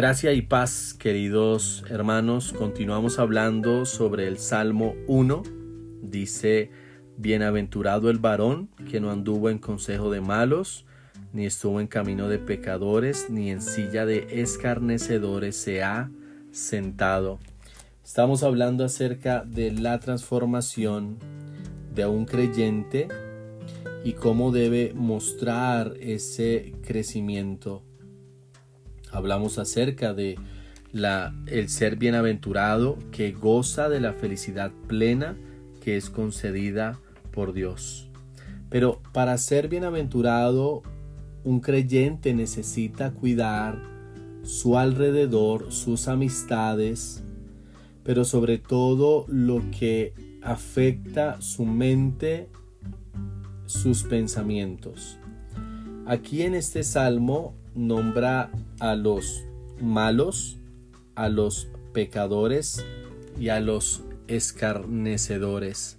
[0.00, 2.54] Gracia y paz, queridos hermanos.
[2.54, 5.42] Continuamos hablando sobre el Salmo 1.
[6.00, 6.70] Dice,
[7.18, 10.86] Bienaventurado el varón que no anduvo en consejo de malos,
[11.34, 16.10] ni estuvo en camino de pecadores, ni en silla de escarnecedores se ha
[16.50, 17.38] sentado.
[18.02, 21.18] Estamos hablando acerca de la transformación
[21.94, 23.08] de un creyente
[24.02, 27.82] y cómo debe mostrar ese crecimiento
[29.12, 30.38] Hablamos acerca de
[31.46, 35.36] el ser bienaventurado que goza de la felicidad plena
[35.80, 36.98] que es concedida
[37.30, 38.08] por Dios.
[38.68, 40.82] Pero para ser bienaventurado,
[41.44, 43.78] un creyente necesita cuidar
[44.42, 47.22] su alrededor, sus amistades,
[48.02, 52.48] pero sobre todo lo que afecta su mente,
[53.66, 55.18] sus pensamientos.
[56.06, 58.50] Aquí en este salmo nombra
[58.80, 59.44] a los
[59.80, 60.58] malos,
[61.14, 62.84] a los pecadores
[63.38, 65.98] y a los escarnecedores.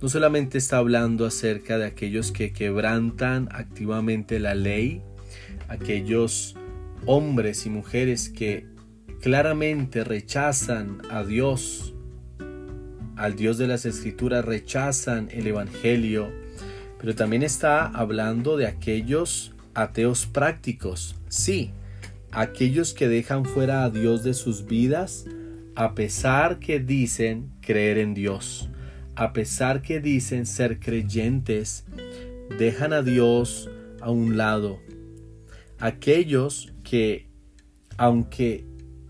[0.00, 5.02] No solamente está hablando acerca de aquellos que quebrantan activamente la ley,
[5.68, 6.56] aquellos
[7.06, 8.66] hombres y mujeres que
[9.20, 11.94] claramente rechazan a Dios,
[13.16, 16.30] al Dios de las Escrituras, rechazan el Evangelio,
[16.98, 21.72] pero también está hablando de aquellos ateos prácticos, sí,
[22.34, 25.24] aquellos que dejan fuera a Dios de sus vidas
[25.76, 28.68] a pesar que dicen creer en Dios,
[29.16, 31.84] a pesar que dicen ser creyentes,
[32.58, 34.78] dejan a Dios a un lado.
[35.80, 37.28] Aquellos que,
[37.96, 38.64] aunque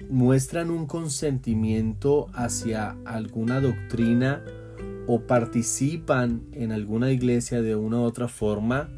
[0.08, 4.42] muestran un consentimiento hacia alguna doctrina
[5.06, 8.88] o participan en alguna iglesia de una u otra forma,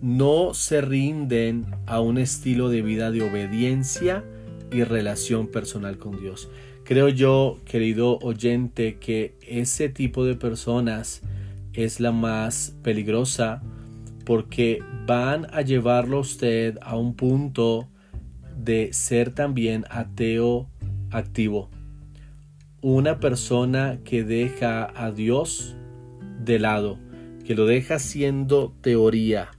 [0.00, 4.24] no se rinden a un estilo de vida de obediencia
[4.70, 6.48] y relación personal con Dios.
[6.84, 11.22] Creo yo, querido oyente, que ese tipo de personas
[11.72, 13.62] es la más peligrosa
[14.24, 17.88] porque van a llevarlo a usted a un punto
[18.56, 20.68] de ser también ateo
[21.10, 21.70] activo.
[22.80, 25.76] Una persona que deja a Dios
[26.44, 26.98] de lado,
[27.44, 29.50] que lo deja siendo teoría,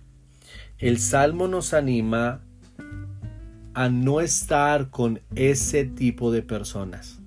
[0.80, 2.42] el Salmo nos anima
[3.74, 7.20] a no estar con ese tipo de personas,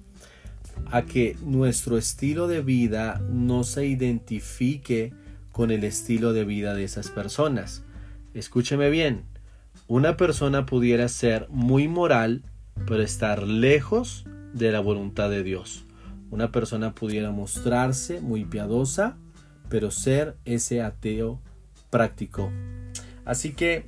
[0.87, 5.12] a que nuestro estilo de vida no se identifique
[5.50, 7.83] con el estilo de vida de esas personas.
[8.34, 9.25] Escúcheme bien,
[9.89, 12.44] una persona pudiera ser muy moral,
[12.87, 15.87] pero estar lejos de la voluntad de Dios.
[16.31, 19.16] Una persona pudiera mostrarse muy piadosa,
[19.69, 21.41] pero ser ese ateo
[21.91, 22.53] práctico
[23.31, 23.85] Así que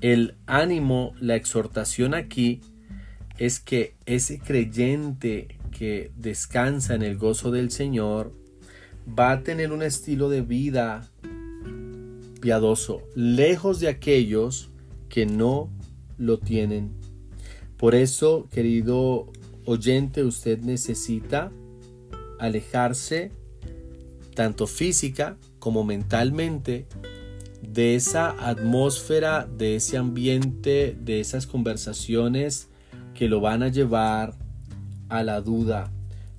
[0.00, 2.62] el ánimo, la exhortación aquí
[3.36, 8.32] es que ese creyente que descansa en el gozo del Señor
[9.06, 11.06] va a tener un estilo de vida
[12.40, 14.70] piadoso, lejos de aquellos
[15.10, 15.68] que no
[16.16, 16.92] lo tienen.
[17.76, 19.30] Por eso, querido
[19.66, 21.52] oyente, usted necesita
[22.38, 23.30] alejarse
[24.34, 26.86] tanto física como mentalmente
[27.62, 32.68] de esa atmósfera, de ese ambiente, de esas conversaciones
[33.14, 34.34] que lo van a llevar
[35.08, 35.90] a la duda.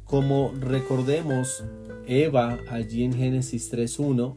[0.03, 1.63] Como recordemos,
[2.07, 4.35] Eva allí en Génesis 3.1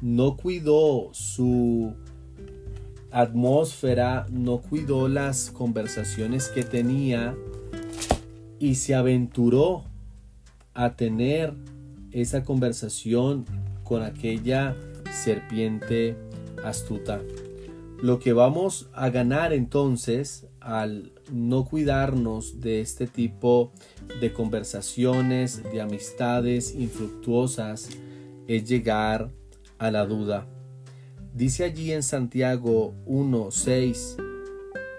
[0.00, 1.94] no cuidó su
[3.10, 7.36] atmósfera, no cuidó las conversaciones que tenía
[8.58, 9.84] y se aventuró
[10.72, 11.54] a tener
[12.10, 13.44] esa conversación
[13.84, 14.74] con aquella
[15.12, 16.16] serpiente
[16.64, 17.20] astuta.
[18.00, 23.72] Lo que vamos a ganar entonces al no cuidarnos de este tipo
[24.20, 27.90] de conversaciones, de amistades infructuosas,
[28.48, 29.30] es llegar
[29.78, 30.46] a la duda.
[31.34, 34.16] Dice allí en Santiago 1:6,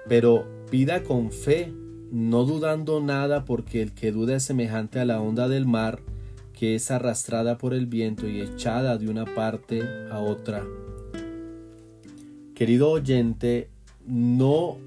[0.08, 1.74] pero pida con fe,
[2.12, 6.00] no dudando nada, porque el que duda es semejante a la onda del mar,
[6.54, 10.64] que es arrastrada por el viento y echada de una parte a otra.
[12.56, 13.70] Querido oyente,
[14.06, 14.78] no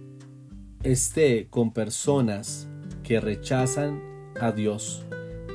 [0.82, 2.68] esté con personas
[3.02, 4.00] que rechazan
[4.40, 5.04] a Dios,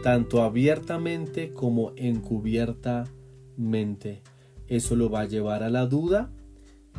[0.04, 4.22] tanto abiertamente como encubiertamente.
[4.68, 6.30] Eso lo va a llevar a la duda,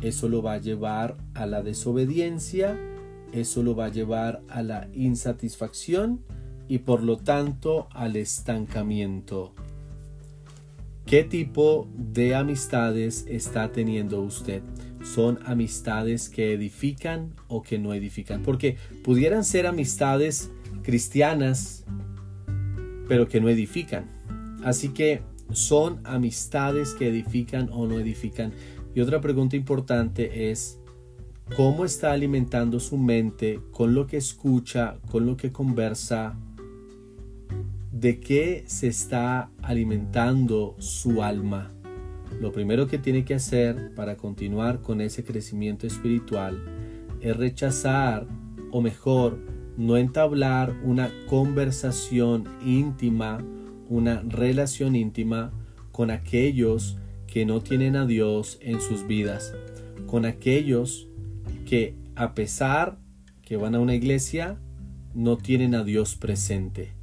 [0.01, 2.79] eso lo va a llevar a la desobediencia,
[3.31, 6.23] eso lo va a llevar a la insatisfacción
[6.67, 9.53] y por lo tanto al estancamiento.
[11.05, 14.63] ¿Qué tipo de amistades está teniendo usted?
[15.03, 18.41] son amistades que edifican o que no edifican.
[18.41, 20.49] Porque pudieran ser amistades
[20.81, 21.85] cristianas,
[23.07, 24.09] pero que no edifican.
[24.63, 25.21] Así que
[25.51, 28.53] son amistades que edifican o no edifican.
[28.95, 30.79] Y otra pregunta importante es,
[31.55, 36.37] ¿cómo está alimentando su mente con lo que escucha, con lo que conversa?
[38.03, 41.71] ¿De qué se está alimentando su alma?
[42.41, 46.65] Lo primero que tiene que hacer para continuar con ese crecimiento espiritual
[47.21, 48.27] es rechazar,
[48.71, 49.39] o mejor,
[49.77, 53.41] no entablar una conversación íntima,
[53.87, 55.53] una relación íntima
[55.93, 59.53] con aquellos que no tienen a Dios en sus vidas,
[60.07, 61.07] con aquellos
[61.65, 62.99] que a pesar
[63.43, 64.59] que van a una iglesia,
[65.13, 67.01] no tienen a Dios presente.